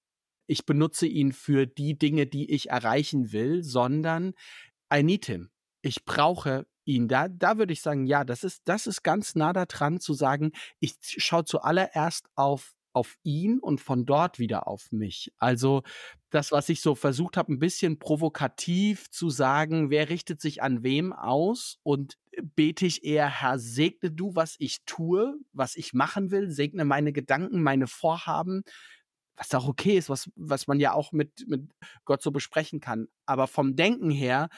Ich 0.46 0.66
benutze 0.66 1.06
ihn 1.06 1.32
für 1.32 1.66
die 1.66 1.98
Dinge, 1.98 2.26
die 2.26 2.50
ich 2.50 2.70
erreichen 2.70 3.32
will, 3.32 3.62
sondern 3.62 4.34
I 4.92 5.02
need 5.02 5.26
him. 5.26 5.50
Ich 5.82 6.04
brauche 6.04 6.66
ihn. 6.84 7.08
Da, 7.08 7.28
da 7.28 7.58
würde 7.58 7.72
ich 7.72 7.82
sagen, 7.82 8.06
ja, 8.06 8.24
das 8.24 8.44
ist, 8.44 8.62
das 8.64 8.86
ist 8.86 9.02
ganz 9.02 9.34
nah 9.34 9.52
daran 9.52 10.00
zu 10.00 10.14
sagen, 10.14 10.52
ich 10.80 10.96
schaue 11.02 11.44
zuallererst 11.44 12.28
auf 12.34 12.74
auf 12.92 13.16
ihn 13.22 13.58
und 13.58 13.80
von 13.80 14.04
dort 14.04 14.38
wieder 14.38 14.66
auf 14.68 14.92
mich. 14.92 15.32
Also 15.38 15.82
das, 16.30 16.52
was 16.52 16.68
ich 16.68 16.80
so 16.80 16.94
versucht 16.94 17.36
habe, 17.36 17.52
ein 17.52 17.58
bisschen 17.58 17.98
provokativ 17.98 19.10
zu 19.10 19.30
sagen, 19.30 19.90
wer 19.90 20.08
richtet 20.08 20.40
sich 20.40 20.62
an 20.62 20.82
wem 20.82 21.12
aus 21.12 21.78
und 21.82 22.18
bete 22.54 22.86
ich 22.86 23.04
eher, 23.04 23.28
Herr, 23.28 23.58
segne 23.58 24.10
du, 24.10 24.34
was 24.34 24.56
ich 24.58 24.84
tue, 24.84 25.34
was 25.52 25.76
ich 25.76 25.92
machen 25.92 26.30
will, 26.30 26.50
segne 26.50 26.84
meine 26.84 27.12
Gedanken, 27.12 27.62
meine 27.62 27.86
Vorhaben, 27.86 28.62
was 29.36 29.54
auch 29.54 29.68
okay 29.68 29.96
ist, 29.96 30.08
was, 30.08 30.30
was 30.36 30.66
man 30.66 30.78
ja 30.78 30.92
auch 30.92 31.12
mit, 31.12 31.46
mit 31.48 31.70
Gott 32.04 32.22
so 32.22 32.30
besprechen 32.30 32.80
kann. 32.80 33.08
Aber 33.26 33.46
vom 33.46 33.76
Denken 33.76 34.10
her 34.10 34.48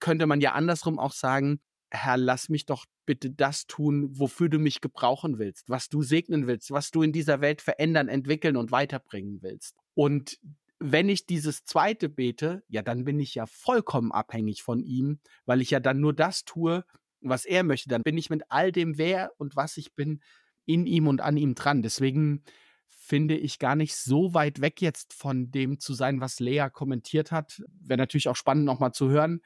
könnte 0.00 0.26
man 0.26 0.40
ja 0.40 0.52
andersrum 0.52 0.98
auch 0.98 1.12
sagen, 1.12 1.60
Herr, 1.90 2.16
lass 2.16 2.48
mich 2.48 2.66
doch 2.66 2.84
bitte 3.06 3.30
das 3.30 3.66
tun, 3.66 4.18
wofür 4.18 4.48
du 4.48 4.58
mich 4.58 4.80
gebrauchen 4.80 5.38
willst, 5.38 5.68
was 5.68 5.88
du 5.88 6.02
segnen 6.02 6.46
willst, 6.46 6.70
was 6.70 6.90
du 6.90 7.02
in 7.02 7.12
dieser 7.12 7.40
Welt 7.40 7.62
verändern, 7.62 8.08
entwickeln 8.08 8.56
und 8.56 8.72
weiterbringen 8.72 9.42
willst. 9.42 9.76
Und 9.94 10.38
wenn 10.78 11.08
ich 11.08 11.26
dieses 11.26 11.64
zweite 11.64 12.08
bete, 12.08 12.62
ja, 12.68 12.82
dann 12.82 13.04
bin 13.04 13.18
ich 13.18 13.34
ja 13.34 13.46
vollkommen 13.46 14.12
abhängig 14.12 14.62
von 14.62 14.80
ihm, 14.82 15.20
weil 15.46 15.62
ich 15.62 15.70
ja 15.70 15.80
dann 15.80 16.00
nur 16.00 16.12
das 16.12 16.44
tue, 16.44 16.84
was 17.20 17.44
er 17.44 17.62
möchte. 17.62 17.88
Dann 17.88 18.02
bin 18.02 18.18
ich 18.18 18.30
mit 18.30 18.42
all 18.48 18.72
dem, 18.72 18.98
wer 18.98 19.32
und 19.38 19.56
was 19.56 19.76
ich 19.76 19.94
bin, 19.94 20.20
in 20.66 20.86
ihm 20.86 21.06
und 21.06 21.20
an 21.20 21.36
ihm 21.36 21.54
dran. 21.54 21.82
Deswegen 21.82 22.42
finde 22.88 23.36
ich 23.36 23.58
gar 23.58 23.76
nicht 23.76 23.96
so 23.96 24.34
weit 24.34 24.60
weg 24.60 24.82
jetzt 24.82 25.14
von 25.14 25.50
dem 25.50 25.78
zu 25.78 25.94
sein, 25.94 26.20
was 26.20 26.40
Lea 26.40 26.66
kommentiert 26.72 27.30
hat. 27.30 27.62
Wäre 27.80 27.98
natürlich 27.98 28.28
auch 28.28 28.36
spannend 28.36 28.64
nochmal 28.64 28.92
zu 28.92 29.08
hören. 29.08 29.40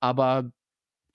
Aber 0.00 0.50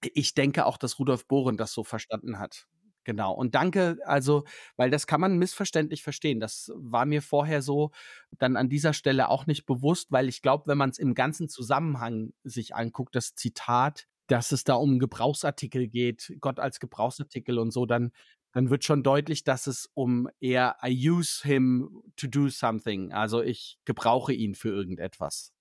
ich 0.01 0.33
denke 0.33 0.65
auch, 0.65 0.77
dass 0.77 0.99
Rudolf 0.99 1.27
Bohren 1.27 1.57
das 1.57 1.73
so 1.73 1.83
verstanden 1.83 2.39
hat. 2.39 2.67
Genau. 3.07 3.33
Und 3.33 3.55
danke, 3.55 3.99
also, 4.03 4.43
weil 4.75 4.89
das 4.91 5.07
kann 5.07 5.21
man 5.21 5.37
missverständlich 5.37 6.03
verstehen. 6.03 6.41
Das 6.41 6.69
war 6.75 7.05
mir 7.05 7.21
vorher 7.21 7.61
so 7.61 7.91
dann 8.37 8.57
an 8.57 8.67
dieser 8.67 8.91
Stelle 8.91 9.29
auch 9.29 9.47
nicht 9.47 9.65
bewusst, 9.65 10.11
weil 10.11 10.27
ich 10.27 10.41
glaube, 10.41 10.67
wenn 10.67 10.77
man 10.77 10.89
es 10.89 10.99
im 10.99 11.15
ganzen 11.15 11.47
Zusammenhang 11.47 12.33
sich 12.43 12.75
anguckt, 12.75 13.15
das 13.15 13.33
Zitat, 13.33 14.07
dass 14.27 14.51
es 14.51 14.65
da 14.65 14.73
um 14.73 14.99
Gebrauchsartikel 14.99 15.87
geht, 15.87 16.35
Gott 16.41 16.59
als 16.59 16.81
Gebrauchsartikel 16.81 17.59
und 17.59 17.71
so, 17.71 17.85
dann, 17.85 18.11
dann 18.51 18.69
wird 18.69 18.83
schon 18.83 19.03
deutlich, 19.03 19.45
dass 19.45 19.67
es 19.67 19.89
um 19.93 20.27
eher 20.41 20.75
I 20.83 21.09
use 21.09 21.47
him 21.47 22.03
to 22.17 22.27
do 22.27 22.49
something. 22.49 23.13
Also 23.13 23.41
ich 23.41 23.79
gebrauche 23.85 24.33
ihn 24.33 24.53
für 24.53 24.69
irgendetwas. 24.69 25.53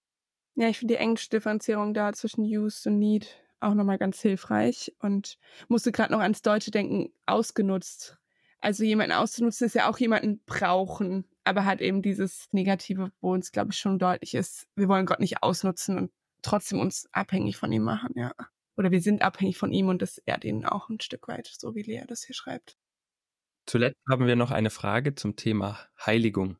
Ja, 0.57 0.69
ich 0.69 0.79
finde 0.79 0.95
die 0.95 1.01
englische 1.01 1.31
Differenzierung 1.31 1.95
da 1.95 2.13
zwischen 2.13 2.43
used 2.43 2.89
und 2.89 2.99
need 2.99 3.29
auch 3.61 3.75
nochmal 3.75 3.99
ganz 3.99 4.21
hilfreich 4.21 4.95
und 5.01 5.39
musste 5.69 5.93
gerade 5.93 6.13
noch 6.13 6.21
ans 6.21 6.43
Deutsche 6.43 6.71
denken, 6.71 7.13
ausgenutzt. 7.27 8.19
Also 8.61 8.85
jemanden 8.85 9.13
auszunutzen 9.13 9.67
ist 9.67 9.75
ja 9.75 9.89
auch 9.89 9.99
jemanden 9.99 10.41
brauchen, 10.47 11.25
aber 11.45 11.65
hat 11.65 11.81
eben 11.81 12.03
dieses 12.03 12.49
Negative, 12.53 13.13
wo 13.21 13.33
uns, 13.33 13.53
glaube 13.53 13.73
ich, 13.73 13.79
schon 13.79 13.99
deutlich 13.99 14.35
ist, 14.35 14.67
wir 14.75 14.89
wollen 14.89 15.07
Gott 15.07 15.21
nicht 15.21 15.43
ausnutzen 15.43 15.97
und 15.97 16.11
trotzdem 16.43 16.81
uns 16.81 17.09
abhängig 17.13 17.57
von 17.57 17.71
ihm 17.73 17.83
machen, 17.83 18.11
ja. 18.15 18.33
Oder 18.77 18.91
wir 18.91 19.01
sind 19.01 19.23
abhängig 19.23 19.57
von 19.57 19.73
ihm 19.73 19.89
und 19.89 20.03
das 20.03 20.19
ehrt 20.19 20.45
ihn 20.45 20.65
auch 20.65 20.89
ein 20.89 21.01
Stück 21.01 21.29
weit, 21.29 21.47
so 21.47 21.75
wie 21.75 21.83
Lea 21.83 22.05
das 22.07 22.25
hier 22.25 22.35
schreibt. 22.35 22.77
Zuletzt 23.65 24.01
haben 24.09 24.27
wir 24.27 24.37
noch 24.37 24.51
eine 24.51 24.71
Frage 24.71 25.15
zum 25.15 25.37
Thema 25.37 25.79
Heiligung. 26.05 26.59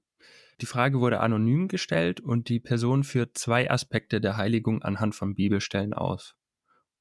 Die 0.61 0.67
Frage 0.67 1.01
wurde 1.01 1.21
anonym 1.21 1.69
gestellt 1.69 2.21
und 2.21 2.49
die 2.49 2.61
Person 2.61 3.05
führt 3.05 3.37
zwei 3.37 3.71
Aspekte 3.71 4.21
der 4.21 4.39
Heiligung 4.39 4.83
anhand 4.83 5.15
von 5.15 5.35
Bibelstellen 5.35 5.93
aus 5.93 6.35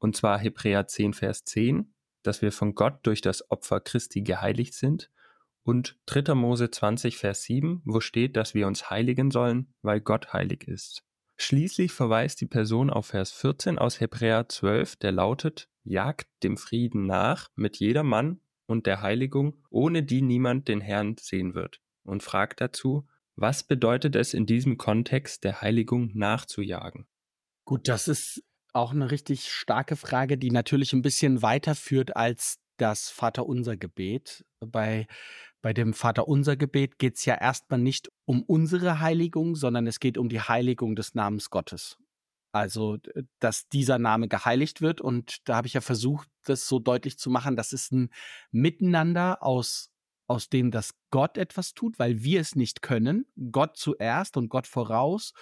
und 0.06 0.16
zwar 0.16 0.38
Hebräer 0.38 0.86
10, 0.86 1.16
Vers 1.16 1.46
10, 1.46 1.92
dass 2.22 2.44
wir 2.44 2.52
von 2.52 2.76
Gott 2.76 3.00
durch 3.08 3.22
das 3.22 3.50
Opfer 3.50 3.80
Christi 3.80 4.22
geheiligt 4.22 4.76
sind 4.76 5.10
und 5.64 5.98
3. 6.06 6.36
Mose 6.36 6.70
20, 6.70 7.18
Vers 7.18 7.42
7, 7.42 7.82
wo 7.86 8.00
steht, 8.02 8.38
dass 8.38 8.54
wir 8.54 8.68
uns 8.68 8.92
heiligen 8.92 9.32
sollen, 9.32 9.74
weil 9.82 10.02
Gott 10.02 10.32
heilig 10.32 10.68
ist. 10.68 11.04
Schließlich 11.38 11.92
verweist 11.92 12.40
die 12.40 12.46
Person 12.46 12.92
auf 12.92 13.08
Vers 13.08 13.32
14 13.32 13.80
aus 13.80 14.00
Hebräer 14.00 14.48
12, 14.48 14.96
der 14.98 15.12
lautet, 15.12 15.70
jagt 15.84 16.28
dem 16.44 16.58
Frieden 16.58 17.08
nach 17.08 17.50
mit 17.56 17.78
jeder 17.78 18.04
Mann 18.04 18.42
und 18.68 18.86
der 18.86 19.02
Heiligung, 19.02 19.64
ohne 19.72 20.04
die 20.04 20.22
niemand 20.22 20.68
den 20.68 20.82
Herrn 20.82 21.16
sehen 21.20 21.56
wird, 21.56 21.82
und 22.04 22.22
fragt 22.22 22.62
dazu, 22.62 23.08
was 23.36 23.64
bedeutet 23.64 24.16
es 24.16 24.36
in 24.36 24.46
diesem 24.46 24.78
Kontext 24.78 25.44
der 25.44 25.62
Heiligung 25.62 26.12
nachzujagen? 26.14 27.08
Gut, 27.64 27.88
das 27.88 28.08
ist 28.08 28.44
auch 28.76 28.92
eine 28.92 29.10
richtig 29.12 29.52
starke 29.52 29.96
Frage, 29.96 30.38
die 30.38 30.52
natürlich 30.52 30.94
ein 30.94 31.02
bisschen 31.02 31.42
weiterführt 31.42 32.16
als 32.16 32.58
das 32.78 33.10
Vaterunser-Gebet. 33.10 34.46
Bei, 34.60 35.08
bei 35.62 35.74
dem 35.74 35.94
Vaterunser-Gebet 35.94 37.00
geht 37.00 37.16
es 37.16 37.26
ja 37.26 37.36
erstmal 37.36 37.80
nicht 37.80 38.10
um 38.26 38.44
unsere 38.44 39.00
Heiligung, 39.00 39.56
sondern 39.56 39.88
es 39.88 40.00
geht 40.00 40.18
um 40.18 40.28
die 40.30 40.42
Heiligung 40.42 40.96
des 40.96 41.16
Namens 41.16 41.50
Gottes. 41.50 41.98
Also, 42.52 42.98
dass 43.40 43.68
dieser 43.70 43.98
Name 43.98 44.28
geheiligt 44.28 44.82
wird. 44.82 45.02
Und 45.02 45.48
da 45.48 45.58
habe 45.58 45.68
ich 45.68 45.74
ja 45.74 45.82
versucht, 45.82 46.30
das 46.44 46.68
so 46.68 46.80
deutlich 46.80 47.18
zu 47.18 47.30
machen, 47.30 47.56
das 47.56 47.74
ist 47.74 47.92
ein 47.92 48.10
Miteinander 48.52 49.42
aus, 49.42 49.90
aus 50.28 50.50
dem, 50.50 50.72
dass 50.72 50.96
Gott 51.12 51.38
etwas 51.38 51.74
tut, 51.74 52.00
weil 52.00 52.24
wir 52.24 52.42
es 52.42 52.56
nicht 52.56 52.82
können. 52.82 53.26
Gott 53.52 53.78
zuerst 53.78 54.38
und 54.38 54.50
Gott 54.50 54.68
voraus. 54.68 55.34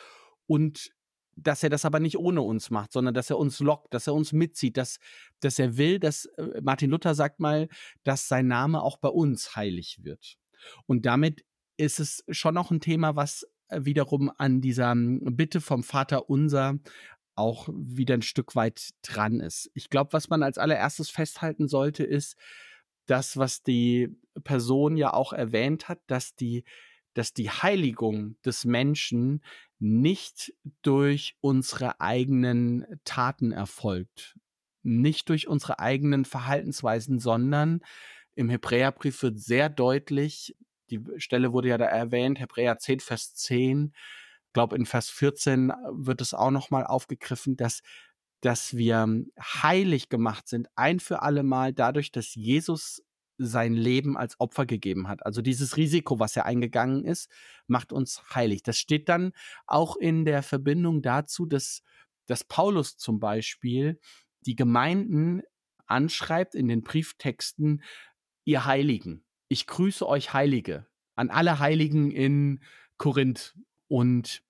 Und 0.46 0.92
dass 1.36 1.64
er 1.64 1.70
das 1.70 1.86
aber 1.86 2.00
nicht 2.00 2.18
ohne 2.18 2.42
uns 2.42 2.70
macht, 2.70 2.92
sondern 2.92 3.14
dass 3.14 3.30
er 3.30 3.38
uns 3.38 3.60
lockt, 3.60 3.94
dass 3.94 4.08
er 4.08 4.14
uns 4.14 4.34
mitzieht, 4.34 4.78
dass, 4.78 5.00
dass 5.40 5.60
er 5.60 5.78
will, 5.78 6.00
dass 6.00 6.26
äh, 6.38 6.62
Martin 6.62 6.90
Luther 6.90 7.16
sagt 7.16 7.40
mal, 7.40 7.70
dass 8.04 8.28
sein 8.28 8.48
Name 8.48 8.82
auch 8.82 8.98
bei 8.98 9.10
uns 9.10 9.56
heilig 9.56 10.00
wird. 10.04 10.38
Und 10.86 11.06
damit 11.06 11.44
ist 11.78 12.00
es 12.00 12.24
schon 12.30 12.54
noch 12.54 12.72
ein 12.72 12.80
Thema, 12.80 13.16
was 13.16 13.48
äh, 13.70 13.82
wiederum 13.84 14.32
an 14.38 14.62
dieser 14.62 14.92
hm, 14.92 15.36
Bitte 15.36 15.62
vom 15.62 15.84
Vater 15.84 16.30
unser 16.30 16.80
auch 17.36 17.68
wieder 17.74 18.14
ein 18.14 18.22
Stück 18.22 18.56
weit 18.56 18.92
dran 19.02 19.40
ist. 19.40 19.72
Ich 19.74 19.90
glaube, 19.90 20.14
was 20.14 20.30
man 20.30 20.44
als 20.44 20.60
allererstes 20.60 21.10
festhalten 21.10 21.68
sollte, 21.68 22.04
ist 22.04 22.36
das, 23.08 23.38
was 23.38 23.64
die 23.64 24.16
Person 24.44 24.98
ja 24.98 25.14
auch 25.14 25.34
erwähnt 25.34 25.90
hat, 25.90 26.00
dass 26.08 26.36
die 26.36 26.64
dass 27.14 27.34
die 27.34 27.50
Heiligung 27.50 28.38
des 28.44 28.66
Menschen 28.66 29.44
nicht 29.84 30.54
durch 30.82 31.36
unsere 31.42 32.00
eigenen 32.00 32.86
Taten 33.04 33.52
erfolgt, 33.52 34.40
nicht 34.82 35.28
durch 35.28 35.50
unsere 35.50 35.80
eigenen 35.80 36.24
Verhaltensweisen, 36.24 37.20
sondern 37.20 37.82
im 38.34 38.50
Hebräerbrief 38.50 39.22
wird 39.24 39.40
sehr 39.40 39.70
deutlich, 39.70 40.56
die 40.90 41.02
Stelle 41.18 41.52
wurde 41.52 41.68
ja 41.68 41.78
da 41.78 41.86
erwähnt, 41.86 42.40
Hebräer 42.40 42.78
10, 42.78 43.02
Vers 43.02 43.36
10, 43.36 43.94
glaube, 44.54 44.78
in 44.78 44.86
Vers 44.86 45.10
14 45.10 45.74
wird 45.92 46.22
es 46.22 46.34
auch 46.34 46.52
nochmal 46.52 46.86
aufgegriffen, 46.86 47.58
dass, 47.58 47.82
dass 48.40 48.78
wir 48.78 49.26
heilig 49.42 50.08
gemacht 50.08 50.48
sind, 50.48 50.70
ein 50.76 51.02
für 51.02 51.24
alle 51.24 51.44
Mal 51.44 51.74
dadurch, 51.74 52.12
dass 52.12 52.36
Jesus 52.36 53.04
sein 53.38 53.74
Leben 53.74 54.18
als 54.18 54.40
Opfer 54.40 54.66
gegeben 54.66 55.08
hat. 55.08 55.26
Also 55.26 55.42
dieses 55.42 55.78
Risiko, 55.78 56.20
was 56.20 56.36
er 56.36 56.46
eingegangen 56.46 57.04
ist, 57.04 57.30
macht 57.68 57.92
uns 57.92 58.22
heilig. 58.34 58.64
Das 58.64 58.78
steht 58.78 59.10
dann 59.10 59.34
auch 59.66 59.96
in 59.96 60.26
der 60.26 60.44
Verbindung 60.44 61.02
dazu, 61.02 61.46
dass, 61.46 61.82
dass 62.28 62.44
Paulus 62.44 62.98
zum 62.98 63.20
Beispiel 63.20 64.00
die 64.42 64.56
Gemeinden 64.56 65.42
anschreibt 65.86 66.56
in 66.56 66.68
den 66.68 66.84
Brieftexten, 66.84 67.84
ihr 68.46 68.66
Heiligen. 68.66 69.24
Ich 69.48 69.68
grüße 69.68 70.08
euch 70.08 70.34
Heilige, 70.34 70.88
an 71.16 71.30
alle 71.30 71.60
Heiligen 71.60 72.12
in 72.12 72.64
Korinth. 72.98 73.56
Und 73.88 74.44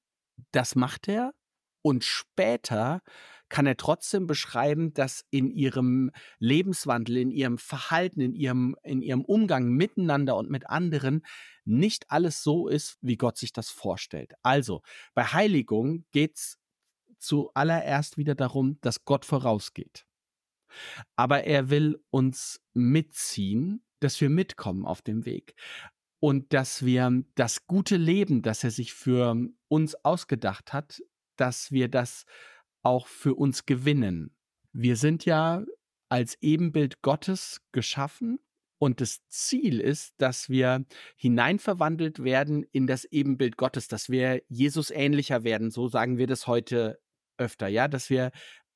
das 0.52 0.76
macht 0.76 1.08
er. 1.08 1.34
Und 1.82 2.04
später 2.04 3.02
kann 3.54 3.68
er 3.68 3.78
trotzdem 3.78 4.26
beschreiben, 4.26 4.96
dass 4.96 5.26
in 5.30 5.52
ihrem 5.52 6.10
Lebenswandel, 6.40 7.18
in 7.18 7.30
ihrem 7.30 7.60
Verhalten, 7.60 8.20
in 8.20 8.34
ihrem, 8.34 8.76
in 8.82 9.04
ihrem 9.04 9.24
Umgang 9.24 9.70
miteinander 9.70 10.36
und 10.38 10.50
mit 10.50 10.68
anderen 10.72 11.24
nicht 11.64 12.10
alles 12.10 12.42
so 12.42 12.68
ist, 12.68 12.98
wie 13.02 13.16
Gott 13.16 13.38
sich 13.38 13.54
das 13.54 13.70
vorstellt. 13.70 14.34
Also, 14.42 14.82
bei 15.14 15.24
Heiligung 15.26 16.04
geht 16.12 16.38
es 16.38 16.58
zuallererst 17.20 18.18
wieder 18.18 18.34
darum, 18.34 18.80
dass 18.82 19.06
Gott 19.06 19.24
vorausgeht. 19.24 20.08
Aber 21.16 21.44
er 21.44 21.70
will 21.70 22.04
uns 22.10 22.60
mitziehen, 22.74 23.86
dass 24.00 24.20
wir 24.20 24.32
mitkommen 24.32 24.84
auf 24.84 25.04
dem 25.04 25.28
Weg 25.28 25.54
und 26.20 26.54
dass 26.54 26.84
wir 26.84 27.24
das 27.36 27.68
gute 27.68 27.98
Leben, 27.98 28.42
das 28.42 28.64
er 28.64 28.72
sich 28.72 28.96
für 28.96 29.38
uns 29.68 29.94
ausgedacht 30.04 30.74
hat, 30.74 31.04
dass 31.36 31.72
wir 31.72 31.88
das 31.88 32.26
auch 32.84 33.08
für 33.08 33.36
uns 33.36 33.66
gewinnen. 33.66 34.36
Wir 34.72 34.96
sind 34.96 35.26
ja 35.26 35.66
als 36.10 36.38
Ebenbild 36.42 37.02
Gottes 37.02 37.62
geschaffen 37.72 38.40
und 38.78 39.00
das 39.00 39.26
Ziel 39.30 39.80
ist, 39.80 40.14
dass 40.18 40.50
wir 40.50 40.86
hineinverwandelt 41.16 42.24
werden 42.24 42.64
in 42.72 42.86
das 42.86 43.06
Ebenbild 43.06 43.56
Gottes, 43.58 43.88
dass 43.88 44.10
wir 44.10 44.44
Jesus 44.50 44.92
ähnlicher 44.92 45.44
werden. 45.44 45.72
So 45.72 45.88
sagen 45.88 46.18
wir 46.18 46.28
das 46.28 46.48
heute 46.48 47.00
öfter, 47.38 47.68
ja, 47.68 47.88
dass 47.88 48.10
wir 48.10 48.32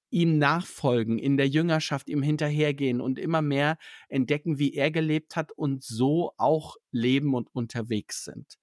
ihm 0.10 0.38
nachfolgen, 0.38 1.20
in 1.20 1.36
der 1.36 1.50
Jüngerschaft 1.50 2.08
ihm 2.08 2.22
hinterhergehen 2.22 3.02
und 3.02 3.20
immer 3.20 3.42
mehr 3.42 3.78
entdecken, 4.08 4.58
wie 4.58 4.74
er 4.74 4.92
gelebt 4.92 5.36
hat 5.36 5.52
und 5.52 5.84
so 5.84 6.32
auch 6.38 6.78
leben 6.92 7.34
und 7.34 7.54
unterwegs 7.54 8.24
sind. 8.24 8.58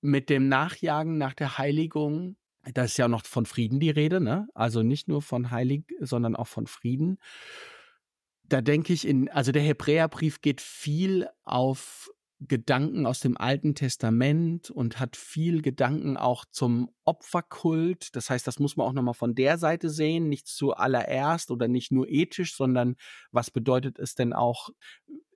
Mit 0.00 0.30
dem 0.30 0.48
Nachjagen 0.48 1.18
nach 1.18 1.34
der 1.34 1.58
Heiligung, 1.58 2.36
da 2.72 2.84
ist 2.84 2.96
ja 2.96 3.08
noch 3.08 3.24
von 3.24 3.46
Frieden 3.46 3.80
die 3.80 3.90
Rede, 3.90 4.20
ne? 4.20 4.48
Also 4.54 4.82
nicht 4.82 5.08
nur 5.08 5.22
von 5.22 5.50
Heilig, 5.50 5.84
sondern 6.00 6.36
auch 6.36 6.46
von 6.46 6.66
Frieden. 6.66 7.18
Da 8.44 8.60
denke 8.60 8.92
ich 8.92 9.06
in, 9.06 9.30
also 9.30 9.52
der 9.52 9.62
Hebräerbrief 9.62 10.40
geht 10.40 10.60
viel 10.60 11.28
auf 11.44 12.10
Gedanken 12.40 13.06
aus 13.06 13.20
dem 13.20 13.36
Alten 13.36 13.74
Testament 13.74 14.70
und 14.70 14.98
hat 14.98 15.16
viel 15.16 15.62
Gedanken 15.62 16.16
auch 16.16 16.44
zum 16.50 16.90
Opferkult. 17.04 18.14
Das 18.16 18.28
heißt, 18.28 18.46
das 18.46 18.58
muss 18.58 18.76
man 18.76 18.86
auch 18.86 18.92
nochmal 18.92 19.14
von 19.14 19.34
der 19.34 19.56
Seite 19.56 19.88
sehen, 19.88 20.28
nicht 20.28 20.46
zuallererst 20.46 21.50
oder 21.50 21.68
nicht 21.68 21.92
nur 21.92 22.08
ethisch, 22.08 22.54
sondern 22.54 22.96
was 23.30 23.50
bedeutet 23.50 23.98
es 23.98 24.14
denn 24.14 24.32
auch 24.32 24.70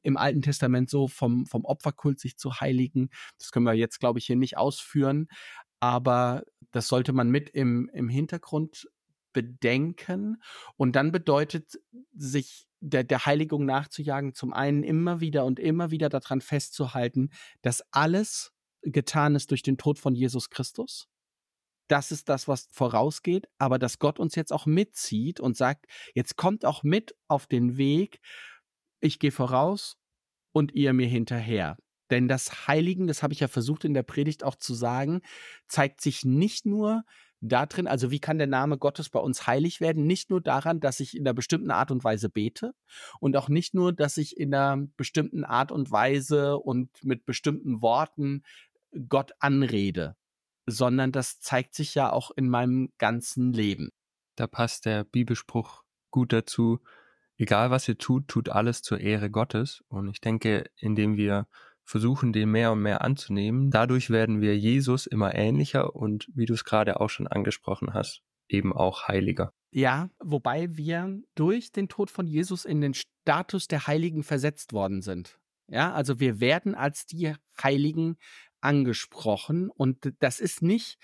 im 0.02 0.16
Alten 0.16 0.42
Testament 0.42 0.90
so 0.90 1.08
vom, 1.08 1.46
vom 1.46 1.64
Opferkult 1.64 2.18
sich 2.20 2.36
zu 2.36 2.60
heiligen. 2.60 3.10
Das 3.38 3.52
können 3.52 3.66
wir 3.66 3.74
jetzt, 3.74 4.00
glaube 4.00 4.18
ich, 4.18 4.26
hier 4.26 4.36
nicht 4.36 4.56
ausführen, 4.56 5.28
aber 5.80 6.44
das 6.70 6.88
sollte 6.88 7.12
man 7.12 7.30
mit 7.30 7.50
im, 7.50 7.90
im 7.92 8.08
Hintergrund 8.08 8.88
bedenken. 9.32 10.42
Und 10.76 10.96
dann 10.96 11.12
bedeutet 11.12 11.78
sich 12.14 12.66
der, 12.80 13.04
der 13.04 13.26
Heiligung 13.26 13.64
nachzujagen, 13.64 14.34
zum 14.34 14.52
einen 14.52 14.82
immer 14.82 15.20
wieder 15.20 15.44
und 15.44 15.58
immer 15.58 15.90
wieder 15.90 16.08
daran 16.08 16.40
festzuhalten, 16.40 17.30
dass 17.62 17.82
alles 17.90 18.52
getan 18.82 19.34
ist 19.34 19.50
durch 19.50 19.62
den 19.62 19.78
Tod 19.78 19.98
von 19.98 20.14
Jesus 20.14 20.50
Christus. 20.50 21.08
Das 21.88 22.12
ist 22.12 22.28
das, 22.28 22.48
was 22.48 22.68
vorausgeht, 22.70 23.46
aber 23.58 23.78
dass 23.78 23.98
Gott 23.98 24.18
uns 24.18 24.34
jetzt 24.34 24.52
auch 24.52 24.66
mitzieht 24.66 25.40
und 25.40 25.56
sagt, 25.56 25.86
jetzt 26.14 26.36
kommt 26.36 26.64
auch 26.64 26.82
mit 26.82 27.14
auf 27.28 27.46
den 27.46 27.78
Weg, 27.78 28.20
ich 29.00 29.18
gehe 29.18 29.32
voraus 29.32 29.96
und 30.52 30.72
ihr 30.72 30.92
mir 30.92 31.06
hinterher. 31.06 31.78
Denn 32.10 32.28
das 32.28 32.66
Heiligen, 32.66 33.06
das 33.06 33.22
habe 33.22 33.32
ich 33.32 33.40
ja 33.40 33.48
versucht 33.48 33.84
in 33.84 33.94
der 33.94 34.02
Predigt 34.02 34.44
auch 34.44 34.56
zu 34.56 34.74
sagen, 34.74 35.20
zeigt 35.66 36.00
sich 36.00 36.24
nicht 36.24 36.66
nur 36.66 37.04
da 37.40 37.66
drin, 37.66 37.86
also 37.86 38.10
wie 38.10 38.18
kann 38.18 38.38
der 38.38 38.46
Name 38.46 38.78
Gottes 38.78 39.10
bei 39.10 39.20
uns 39.20 39.46
heilig 39.46 39.80
werden? 39.80 40.06
Nicht 40.06 40.30
nur 40.30 40.40
daran, 40.40 40.80
dass 40.80 41.00
ich 41.00 41.16
in 41.16 41.26
einer 41.26 41.34
bestimmten 41.34 41.70
Art 41.70 41.90
und 41.90 42.02
Weise 42.02 42.28
bete 42.28 42.74
und 43.20 43.36
auch 43.36 43.48
nicht 43.48 43.74
nur, 43.74 43.92
dass 43.92 44.16
ich 44.16 44.36
in 44.36 44.54
einer 44.54 44.86
bestimmten 44.96 45.44
Art 45.44 45.70
und 45.70 45.90
Weise 45.90 46.58
und 46.58 46.90
mit 47.04 47.26
bestimmten 47.26 47.80
Worten 47.80 48.42
Gott 49.08 49.32
anrede, 49.38 50.16
sondern 50.66 51.12
das 51.12 51.40
zeigt 51.40 51.74
sich 51.74 51.94
ja 51.94 52.10
auch 52.10 52.30
in 52.32 52.48
meinem 52.48 52.92
ganzen 52.98 53.52
Leben. 53.52 53.90
Da 54.34 54.46
passt 54.46 54.86
der 54.86 55.04
Bibelspruch 55.04 55.84
gut 56.10 56.32
dazu. 56.32 56.80
Egal 57.36 57.70
was 57.70 57.88
ihr 57.88 57.98
tut, 57.98 58.28
tut 58.28 58.48
alles 58.48 58.82
zur 58.82 58.98
Ehre 58.98 59.30
Gottes. 59.30 59.84
Und 59.88 60.08
ich 60.08 60.20
denke, 60.20 60.70
indem 60.76 61.16
wir 61.16 61.46
versuchen, 61.88 62.34
den 62.34 62.50
mehr 62.50 62.72
und 62.72 62.82
mehr 62.82 63.00
anzunehmen. 63.00 63.70
Dadurch 63.70 64.10
werden 64.10 64.42
wir 64.42 64.56
Jesus 64.58 65.06
immer 65.06 65.34
ähnlicher 65.34 65.96
und, 65.96 66.28
wie 66.34 66.44
du 66.44 66.52
es 66.52 66.64
gerade 66.64 67.00
auch 67.00 67.08
schon 67.08 67.26
angesprochen 67.26 67.94
hast, 67.94 68.20
eben 68.48 68.74
auch 68.74 69.08
heiliger. 69.08 69.54
Ja, 69.70 70.10
wobei 70.18 70.76
wir 70.76 71.18
durch 71.34 71.72
den 71.72 71.88
Tod 71.88 72.10
von 72.10 72.26
Jesus 72.26 72.66
in 72.66 72.82
den 72.82 72.92
Status 72.92 73.68
der 73.68 73.86
Heiligen 73.86 74.22
versetzt 74.22 74.74
worden 74.74 75.00
sind. 75.00 75.38
Ja, 75.66 75.92
also 75.94 76.20
wir 76.20 76.40
werden 76.40 76.74
als 76.74 77.06
die 77.06 77.34
Heiligen 77.62 78.18
angesprochen 78.60 79.70
und 79.70 80.12
das 80.20 80.40
ist 80.40 80.60
nicht, 80.62 80.98